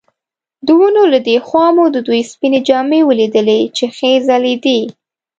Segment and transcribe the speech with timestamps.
[0.65, 4.79] د ونو له دې خوا مو د دوی سپینې جامې ولیدلې چې ښې ځلېدې.